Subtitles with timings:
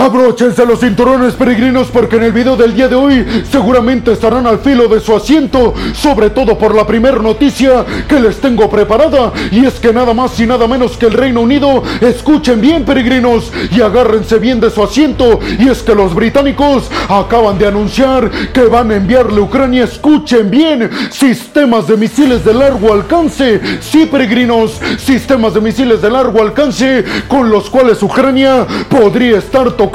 [0.00, 4.60] Abróchense los cinturones peregrinos porque en el video del día de hoy seguramente estarán al
[4.60, 9.66] filo de su asiento, sobre todo por la primera noticia que les tengo preparada y
[9.66, 13.82] es que nada más y nada menos que el Reino Unido, escuchen bien peregrinos y
[13.82, 18.90] agárrense bien de su asiento y es que los británicos acaban de anunciar que van
[18.92, 25.52] a enviarle a Ucrania, escuchen bien, sistemas de misiles de largo alcance, sí peregrinos, sistemas
[25.52, 29.89] de misiles de largo alcance con los cuales Ucrania podría estar tocando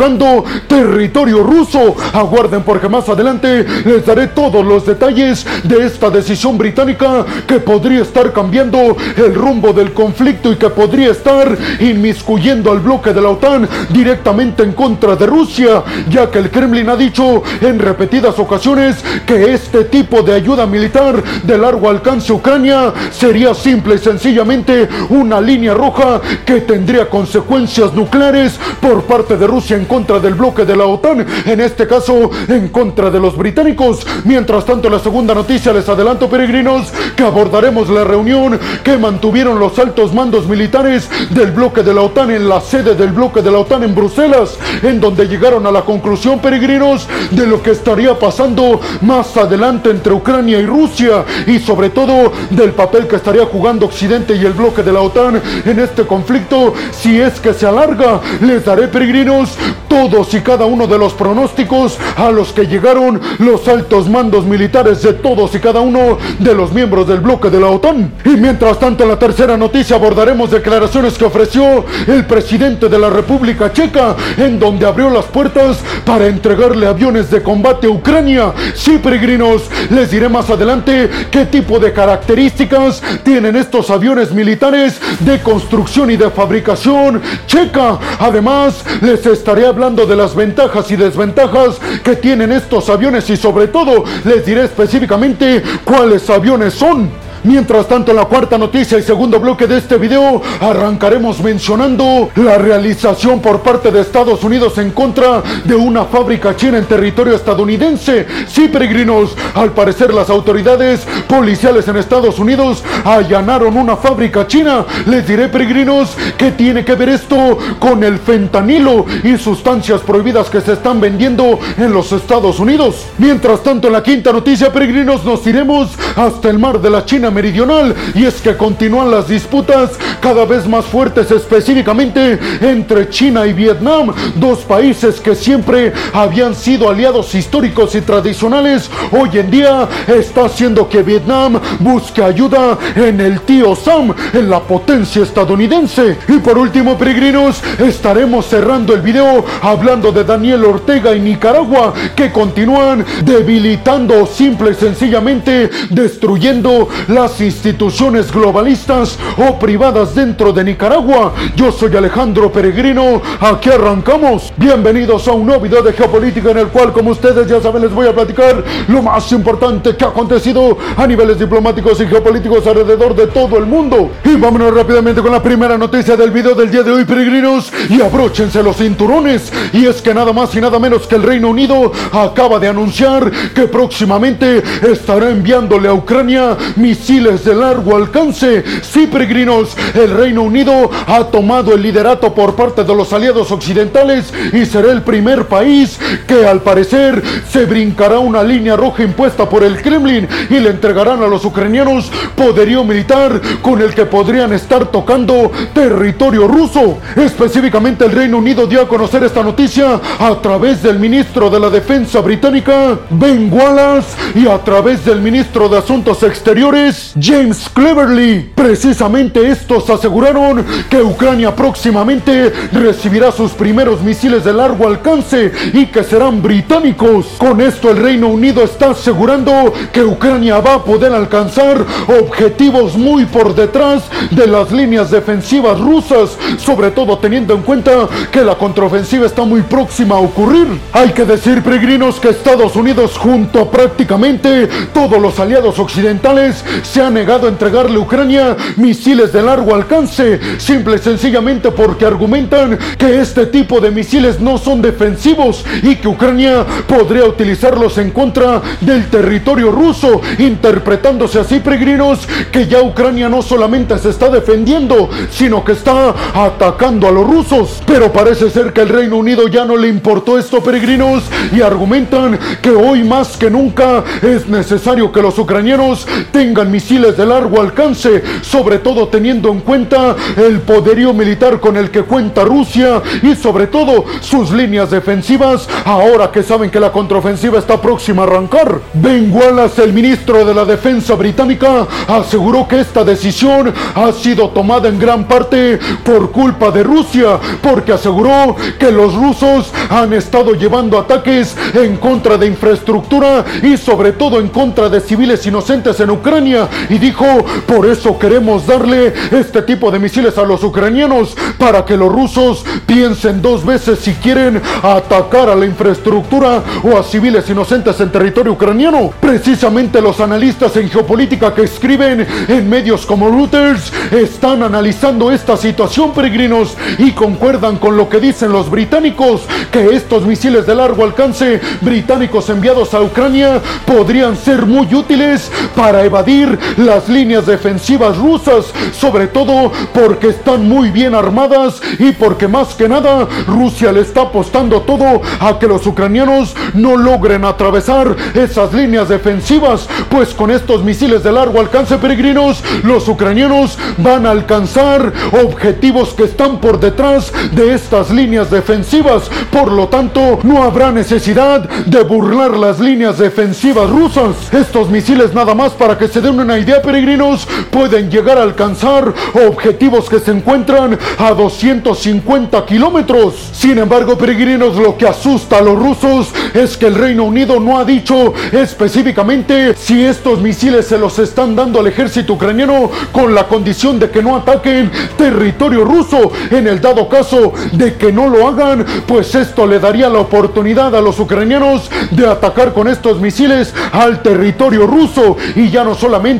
[0.67, 1.95] territorio ruso.
[2.13, 8.01] Aguarden porque más adelante les daré todos los detalles de esta decisión británica que podría
[8.01, 13.29] estar cambiando el rumbo del conflicto y que podría estar inmiscuyendo al bloque de la
[13.29, 19.03] OTAN directamente en contra de Rusia, ya que el Kremlin ha dicho en repetidas ocasiones
[19.25, 25.39] que este tipo de ayuda militar de largo alcance Ucrania sería simple y sencillamente una
[25.41, 30.85] línea roja que tendría consecuencias nucleares por parte de Rusia contra del bloque de la
[30.85, 34.05] OTAN, en este caso en contra de los británicos.
[34.23, 39.77] Mientras tanto, la segunda noticia les adelanto, peregrinos, que abordaremos la reunión que mantuvieron los
[39.79, 43.59] altos mandos militares del bloque de la OTAN en la sede del bloque de la
[43.59, 48.79] OTAN en Bruselas, en donde llegaron a la conclusión, peregrinos, de lo que estaría pasando
[49.01, 54.35] más adelante entre Ucrania y Rusia y sobre todo del papel que estaría jugando Occidente
[54.35, 58.21] y el bloque de la OTAN en este conflicto si es que se alarga.
[58.41, 63.67] Les daré, peregrinos, todos y cada uno de los pronósticos a los que llegaron los
[63.67, 67.67] altos mandos militares de todos y cada uno de los miembros del bloque de la
[67.67, 68.11] OTAN.
[68.25, 73.09] Y mientras tanto, en la tercera noticia abordaremos declaraciones que ofreció el presidente de la
[73.09, 78.53] República Checa, en donde abrió las puertas para entregarle aviones de combate a Ucrania.
[78.73, 85.41] Sí, peregrinos, les diré más adelante qué tipo de características tienen estos aviones militares de
[85.41, 87.99] construcción y de fabricación checa.
[88.19, 93.67] Además, les estaré hablando de las ventajas y desventajas que tienen estos aviones y sobre
[93.67, 97.24] todo les diré específicamente cuáles aviones son.
[97.45, 102.57] Mientras tanto, en la cuarta noticia y segundo bloque de este video, arrancaremos mencionando la
[102.57, 108.25] realización por parte de Estados Unidos en contra de una fábrica china en territorio estadounidense.
[108.47, 114.83] Sí, peregrinos, al parecer las autoridades policiales en Estados Unidos allanaron una fábrica china.
[115.05, 120.61] Les diré, peregrinos, qué tiene que ver esto con el fentanilo y sustancias prohibidas que
[120.61, 123.05] se están vendiendo en los Estados Unidos.
[123.19, 127.29] Mientras tanto, en la quinta noticia, peregrinos, nos iremos hasta el mar de la China
[127.35, 129.91] meridional y es que continúan las disputas
[130.21, 136.89] cada vez más fuertes específicamente entre China y Vietnam, dos países que siempre habían sido
[136.89, 143.41] aliados históricos y tradicionales, hoy en día está haciendo que Vietnam busque ayuda en el
[143.41, 146.17] tío Sam, en la potencia estadounidense.
[146.27, 152.31] Y por último, peregrinos, estaremos cerrando el video hablando de Daniel Ortega y Nicaragua, que
[152.31, 161.33] continúan debilitando simple y sencillamente destruyendo la instituciones globalistas o privadas dentro de Nicaragua.
[161.55, 164.53] Yo soy Alejandro Peregrino, aquí arrancamos.
[164.57, 167.91] Bienvenidos a un nuevo video de geopolítica en el cual, como ustedes ya saben, les
[167.91, 173.15] voy a platicar lo más importante que ha acontecido a niveles diplomáticos y geopolíticos alrededor
[173.15, 174.11] de todo el mundo.
[174.23, 178.01] Y vámonos rápidamente con la primera noticia del video del día de hoy, peregrinos, y
[178.01, 179.51] abróchense los cinturones.
[179.73, 183.31] Y es que nada más y nada menos que el Reino Unido acaba de anunciar
[183.55, 188.61] que próximamente estará enviándole a Ucrania misiles de largo alcance.
[188.81, 194.33] Sí, peregrinos, el Reino Unido ha tomado el liderato por parte de los aliados occidentales
[194.51, 199.63] y será el primer país que al parecer se brincará una línea roja impuesta por
[199.63, 204.87] el Kremlin y le entregarán a los ucranianos poderío militar con el que podrían estar
[204.87, 206.97] tocando territorio ruso.
[207.15, 211.69] Específicamente el Reino Unido dio a conocer esta noticia a través del ministro de la
[211.69, 218.51] Defensa británica, Ben Wallace, y a través del ministro de Asuntos Exteriores, James Cleverly.
[218.55, 226.03] Precisamente estos aseguraron que Ucrania próximamente recibirá sus primeros misiles de largo alcance y que
[226.03, 227.27] serán británicos.
[227.37, 233.25] Con esto el Reino Unido está asegurando que Ucrania va a poder alcanzar objetivos muy
[233.25, 239.25] por detrás de las líneas defensivas rusas, sobre todo teniendo en cuenta que la contraofensiva
[239.25, 240.67] está muy próxima a ocurrir.
[240.93, 247.01] Hay que decir, peregrinos, que Estados Unidos junto a prácticamente todos los aliados occidentales se
[247.01, 252.77] ha negado a entregarle a Ucrania misiles de largo alcance, simple y sencillamente porque argumentan
[252.97, 258.61] que este tipo de misiles no son defensivos y que Ucrania podría utilizarlos en contra
[258.81, 265.63] del territorio ruso, interpretándose así, peregrinos, que ya Ucrania no solamente se está defendiendo, sino
[265.63, 267.81] que está atacando a los rusos.
[267.85, 272.39] Pero parece ser que el Reino Unido ya no le importó esto, peregrinos, y argumentan
[272.61, 278.21] que hoy más que nunca es necesario que los ucranianos tengan misiles de largo alcance,
[278.41, 283.67] sobre todo teniendo en cuenta el poderío militar con el que cuenta Rusia y sobre
[283.67, 288.81] todo sus líneas defensivas ahora que saben que la contraofensiva está próxima a arrancar.
[288.93, 294.89] Ben Wallace, el ministro de la Defensa británica, aseguró que esta decisión ha sido tomada
[294.89, 300.99] en gran parte por culpa de Rusia, porque aseguró que los rusos han estado llevando
[300.99, 306.64] ataques en contra de infraestructura y sobre todo en contra de civiles inocentes en Ucrania
[306.89, 307.25] y dijo,
[307.67, 312.63] por eso queremos darle este tipo de misiles a los ucranianos para que los rusos
[312.85, 318.53] piensen dos veces si quieren atacar a la infraestructura o a civiles inocentes en territorio
[318.53, 319.11] ucraniano.
[319.19, 326.11] Precisamente los analistas en geopolítica que escriben en medios como Reuters están analizando esta situación,
[326.13, 329.41] peregrinos, y concuerdan con lo que dicen los británicos,
[329.71, 336.03] que estos misiles de largo alcance británicos enviados a Ucrania podrían ser muy útiles para
[336.03, 342.75] evadir las líneas defensivas rusas, sobre todo porque están muy bien armadas y porque más
[342.75, 348.73] que nada Rusia le está apostando todo a que los ucranianos no logren atravesar esas
[348.73, 355.11] líneas defensivas, pues con estos misiles de largo alcance peregrinos, los ucranianos van a alcanzar
[355.43, 361.67] objetivos que están por detrás de estas líneas defensivas, por lo tanto no habrá necesidad
[361.85, 364.53] de burlar las líneas defensivas rusas.
[364.53, 369.13] Estos misiles nada más para que se den una idea peregrinos pueden llegar a alcanzar
[369.47, 373.33] objetivos que se encuentran a 250 kilómetros.
[373.51, 377.79] Sin embargo, peregrinos, lo que asusta a los rusos es que el Reino Unido no
[377.79, 383.47] ha dicho específicamente si estos misiles se los están dando al ejército ucraniano con la
[383.47, 386.31] condición de que no ataquen territorio ruso.
[386.51, 390.95] En el dado caso de que no lo hagan, pues esto le daría la oportunidad
[390.95, 396.34] a los ucranianos de atacar con estos misiles al territorio ruso y ya no solamente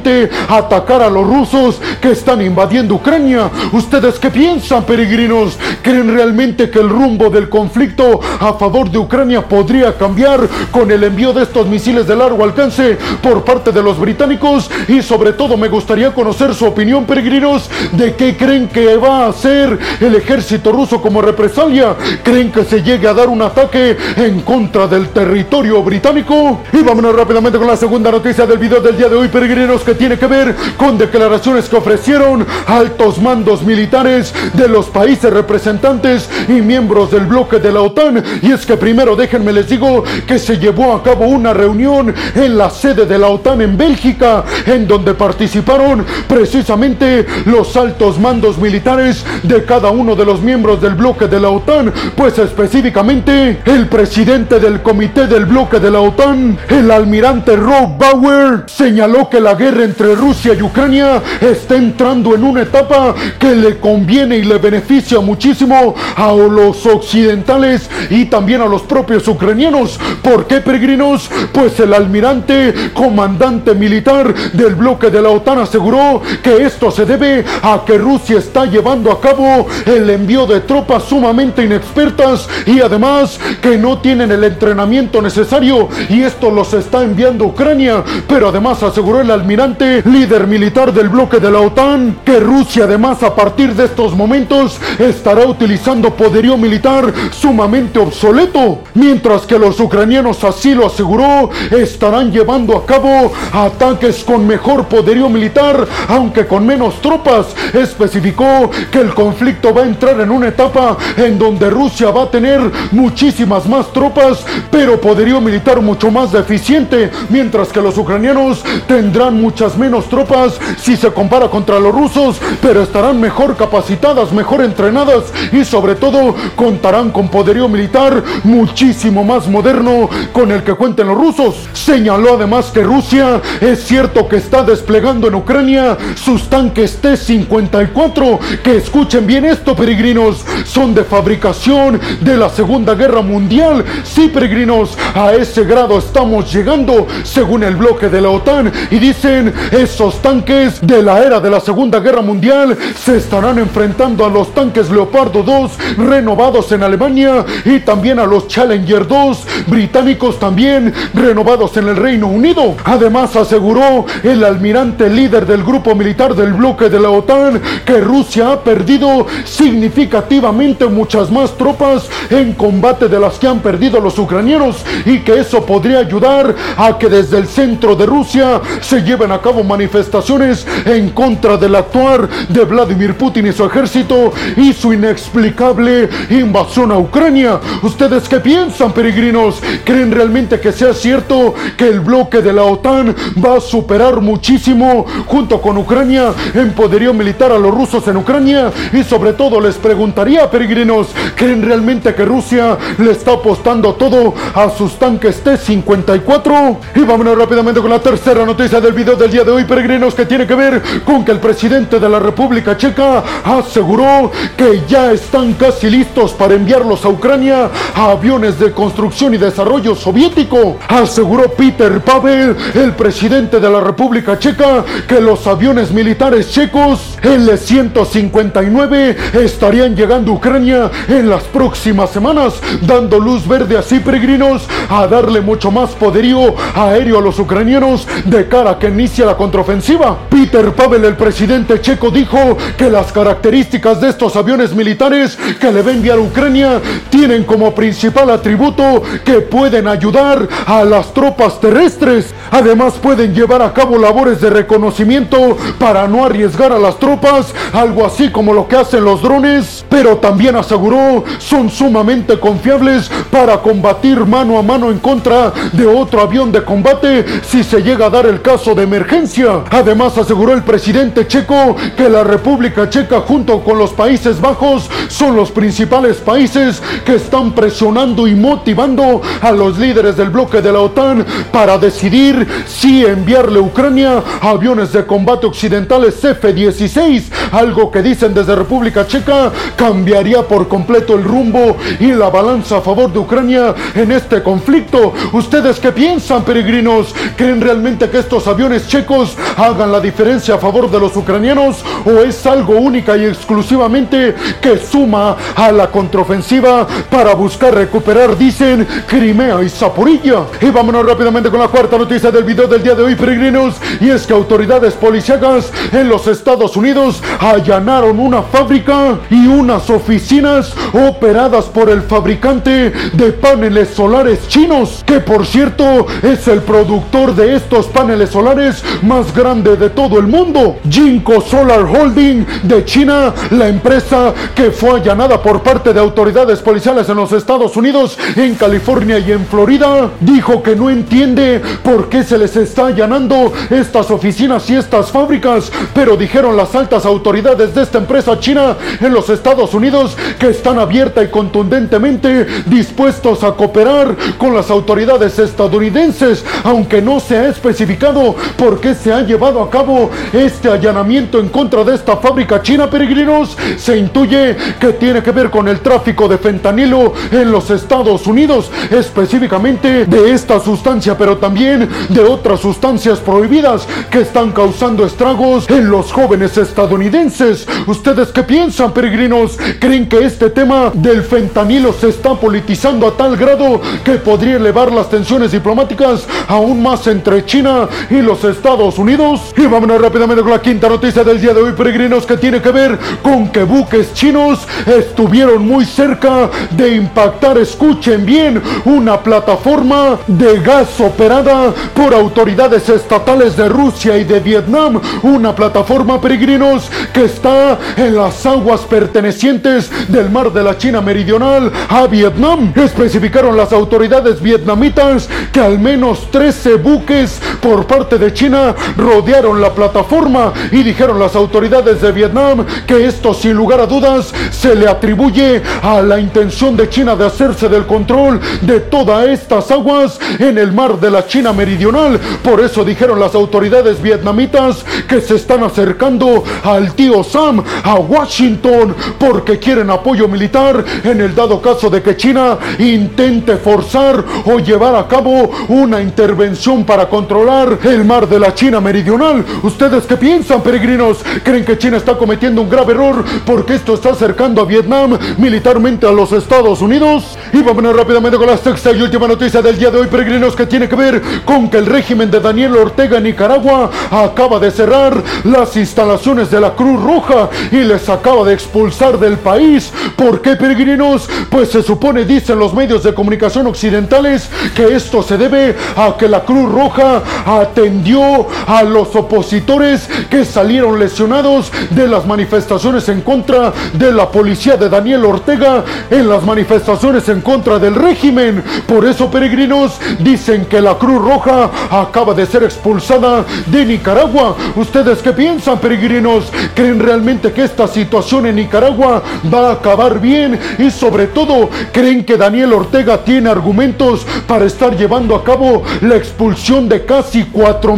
[0.49, 3.49] atacar a los rusos que están invadiendo Ucrania.
[3.71, 5.57] ¿Ustedes qué piensan, peregrinos?
[5.81, 11.03] ¿Creen realmente que el rumbo del conflicto a favor de Ucrania podría cambiar con el
[11.03, 14.69] envío de estos misiles de largo alcance por parte de los británicos?
[14.87, 19.29] Y sobre todo me gustaría conocer su opinión, peregrinos, de qué creen que va a
[19.29, 21.95] hacer el ejército ruso como represalia.
[22.23, 26.61] ¿Creen que se llegue a dar un ataque en contra del territorio británico?
[26.73, 29.95] Y vámonos rápidamente con la segunda noticia del video del día de hoy, peregrinos, que
[29.95, 36.53] tiene que ver con declaraciones que ofrecieron altos mandos militares de los países representantes y
[36.53, 38.23] miembros del bloque de la OTAN.
[38.41, 42.57] Y es que primero déjenme les digo que se llevó a cabo una reunión en
[42.57, 49.23] la sede de la OTAN en Bélgica, en donde participaron precisamente los altos mandos militares
[49.43, 54.59] de cada uno de los miembros del bloque de la OTAN, pues específicamente el presidente
[54.59, 59.74] del comité del bloque de la OTAN, el almirante Rob Bauer, señaló que la guerra
[59.83, 65.19] entre Rusia y Ucrania está entrando en una etapa que le conviene y le beneficia
[65.19, 69.99] muchísimo a los occidentales y también a los propios ucranianos.
[70.21, 71.29] ¿Por qué, peregrinos?
[71.51, 77.43] Pues el almirante comandante militar del bloque de la OTAN aseguró que esto se debe
[77.61, 83.39] a que Rusia está llevando a cabo el envío de tropas sumamente inexpertas y además
[83.61, 88.03] que no tienen el entrenamiento necesario y esto los está enviando Ucrania.
[88.27, 93.23] Pero además aseguró el almirante líder militar del bloque de la OTAN que Rusia además
[93.23, 100.43] a partir de estos momentos estará utilizando poderío militar sumamente obsoleto, mientras que los ucranianos
[100.43, 107.01] así lo aseguró, estarán llevando a cabo ataques con mejor poderío militar, aunque con menos
[107.01, 107.47] tropas.
[107.73, 112.31] Especificó que el conflicto va a entrar en una etapa en donde Rusia va a
[112.31, 112.59] tener
[112.91, 119.77] muchísimas más tropas, pero poderío militar mucho más deficiente, mientras que los ucranianos tendrán muchas
[119.77, 125.63] menos tropas si se compara contra los rusos, pero estarán mejor capacitadas, mejor entrenadas y
[125.63, 131.69] sobre todo contarán con poderío militar muchísimo más moderno con el que cuenten los rusos.
[131.73, 138.77] Señaló además que Rusia es cierto que está desplegando en Ucrania sus tanques T-54, que
[138.77, 143.85] escuchen bien esto peregrinos, son de fabricación de la Segunda Guerra Mundial.
[144.03, 149.34] Sí peregrinos, a ese grado estamos llegando según el bloque de la OTAN y dice
[149.71, 154.53] esos tanques de la era de la Segunda Guerra Mundial se estarán enfrentando a los
[154.53, 161.75] tanques Leopardo 2 renovados en Alemania y también a los Challenger 2 británicos también renovados
[161.77, 162.75] en el Reino Unido.
[162.85, 168.53] Además aseguró el almirante líder del grupo militar del bloque de la OTAN que Rusia
[168.53, 174.77] ha perdido significativamente muchas más tropas en combate de las que han perdido los ucranianos
[175.05, 179.41] y que eso podría ayudar a que desde el centro de Rusia se lleven a
[179.41, 186.07] cabo manifestaciones en contra del actuar de Vladimir Putin y su ejército y su inexplicable
[186.29, 187.59] invasión a Ucrania.
[187.81, 189.63] ¿Ustedes qué piensan, peregrinos?
[189.83, 195.07] ¿Creen realmente que sea cierto que el bloque de la OTAN va a superar muchísimo
[195.25, 198.71] junto con Ucrania en poderío militar a los rusos en Ucrania?
[198.93, 204.69] Y sobre todo les preguntaría, peregrinos, ¿creen realmente que Rusia le está apostando todo a
[204.69, 206.77] sus tanques T-54?
[206.95, 210.25] Y vámonos rápidamente con la tercera noticia del video del día de hoy, peregrinos, que
[210.25, 215.53] tiene que ver con que el presidente de la República Checa aseguró que ya están
[215.53, 220.77] casi listos para enviarlos a Ucrania aviones de construcción y desarrollo soviético.
[220.87, 229.15] Aseguró Peter Pavel, el presidente de la República Checa, que los aviones militares checos L-159
[229.35, 235.41] estarían llegando a Ucrania en las próximas semanas, dando luz verde así, peregrinos, a darle
[235.41, 240.17] mucho más poderío aéreo a los ucranianos de cara a que inicie la contraofensiva.
[240.31, 245.83] Peter Pavel, el presidente checo, dijo que las características de estos aviones militares que le
[245.83, 246.81] va a Ucrania
[247.11, 252.33] tienen como principal atributo que pueden ayudar a las tropas terrestres.
[252.49, 258.07] Además pueden llevar a cabo labores de reconocimiento para no arriesgar a las tropas, algo
[258.07, 264.25] así como lo que hacen los drones, pero también aseguró son sumamente confiables para combatir
[264.25, 268.25] mano a mano en contra de otro avión de combate si se llega a dar
[268.25, 269.63] el caso de emergencia.
[269.71, 275.35] Además aseguró el presidente checo que la República Checa junto con los Países Bajos son
[275.35, 280.79] los principales países que están presionando y motivando a los líderes del bloque de la
[280.79, 288.33] OTAN para decidir si enviarle a Ucrania aviones de combate occidentales F-16, algo que dicen
[288.33, 293.75] desde República Checa cambiaría por completo el rumbo y la balanza a favor de Ucrania
[293.93, 295.13] en este conflicto.
[295.33, 297.13] ¿Ustedes qué piensan, peregrinos?
[297.35, 302.21] ¿Creen realmente que estos aviones checos hagan la diferencia a favor de los ucranianos o
[302.21, 309.63] es algo única y exclusivamente que suma a la contraofensiva para buscar recuperar, dicen, Crimea
[309.63, 310.45] y Zaporilla?
[310.61, 314.09] Y vámonos rápidamente con la cuarta noticia del video del día de hoy, peregrinos, y
[314.09, 321.65] es que autoridades policíacas en los Estados Unidos allanaron una fábrica y unas oficinas operadas
[321.65, 327.87] por el fabricante de paneles solares chinos, que por cierto es el productor de estos
[327.87, 330.77] paneles solares más grande de todo el mundo.
[330.89, 337.09] Jinko Solar Holding de China, la empresa que fue allanada por parte de autoridades policiales
[337.09, 342.23] en los Estados Unidos, en California y en Florida, dijo que no entiende por qué
[342.23, 347.83] se les está allanando estas oficinas y estas fábricas, pero dijeron las altas autoridades de
[347.83, 354.15] esta empresa china en los Estados Unidos que están abierta y contundentemente dispuestos a cooperar
[354.37, 359.69] con las autoridades estadounidenses, aunque no se ha especificado por qué se ha llevado a
[359.69, 363.57] cabo este allanamiento en contra de esta fábrica china, peregrinos.
[363.77, 368.71] Se intuye que tiene que ver con el tráfico de fentanilo en los Estados Unidos,
[368.89, 375.89] específicamente de esta sustancia, pero también de otras sustancias prohibidas que están causando estragos en
[375.89, 377.67] los jóvenes estadounidenses.
[377.87, 379.57] ¿Ustedes qué piensan, peregrinos?
[379.79, 384.91] ¿Creen que este tema del fentanilo se está politizando a tal grado que podría elevar
[384.91, 389.53] las tensiones diplomáticas aún más entre China y los Estados Unidos?
[389.57, 392.71] Y vámonos rápidamente con la quinta noticia del día de hoy, peregrinos, que tiene que
[392.71, 400.59] ver con que buques chinos estuvieron muy cerca de impactar, escuchen bien, una plataforma de
[400.59, 407.77] gas operada por autoridades estatales de Rusia y de Vietnam, una plataforma, peregrinos, que está
[407.97, 412.73] en las aguas pertenecientes del mar de la China Meridional a Vietnam.
[412.75, 419.73] Especificaron las autoridades vietnamitas que al menos 13 buques por parte de China rodearon la
[419.73, 424.87] plataforma y dijeron las autoridades de Vietnam que esto sin lugar a dudas se le
[424.87, 430.59] atribuye a la intención de China de hacerse del control de todas estas aguas en
[430.59, 432.19] el mar de la China Meridional.
[432.43, 438.95] Por eso dijeron las autoridades vietnamitas que se están acercando al tío Sam a Washington
[439.17, 444.95] porque quieren apoyo militar en el dado caso de que China intente forzar o llevar
[444.95, 449.43] a cabo una intervención para controlar el mar de la China meridional.
[449.63, 451.19] ¿Ustedes qué piensan, peregrinos?
[451.43, 456.07] ¿Creen que China está cometiendo un grave error porque esto está acercando a Vietnam militarmente
[456.07, 457.37] a los Estados Unidos?
[457.53, 460.65] Y vámonos rápidamente con la sexta y última noticia del día de hoy, peregrinos, que
[460.65, 465.21] tiene que ver con que el régimen de Daniel Ortega en Nicaragua acaba de cerrar
[465.43, 469.91] las instalaciones de la Cruz Roja y les acaba de expulsar del país.
[470.15, 471.29] ¿Por qué, peregrinos?
[471.49, 476.27] Pues se supone, dicen los medios de comunicación occidentales, que esto se debe a que
[476.27, 483.73] la Cruz Roja atendió a los opositores que salieron lesionados de las manifestaciones en contra
[483.93, 488.63] de la policía de Daniel Ortega en las manifestaciones en contra del régimen.
[488.87, 494.55] Por eso, peregrinos, dicen que la Cruz Roja acaba de ser expulsada de Nicaragua.
[494.75, 496.51] ¿Ustedes qué piensan, peregrinos?
[496.73, 499.21] ¿Creen realmente que esta situación en Nicaragua
[499.53, 500.57] va a acabar bien?
[500.77, 506.15] Y sobre todo, ¿creen que Daniel Ortega tiene argumentos para estar llevando a cabo la
[506.15, 507.97] expulsión de casi 4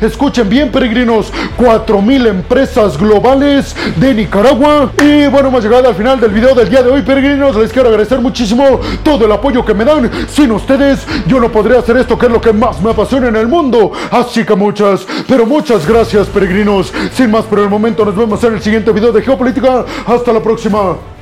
[0.00, 4.92] escuchen bien, peregrinos, 4 mil empresas globales de Nicaragua?
[5.02, 7.56] Y bueno, hemos llegado al final del video del día de hoy, peregrinos.
[7.56, 10.10] Les quiero agradecer muchísimo todo el apoyo que me dan.
[10.28, 13.36] Sin ustedes, yo no podría hacer esto que es lo que más me apasiona en
[13.36, 13.92] el mundo.
[14.10, 16.92] Así que muchas, pero muchas gracias, peregrinos.
[17.12, 19.84] Sin más por el momento, nos vemos en el siguiente video de Geopolítica.
[20.06, 21.15] Hasta la próxima.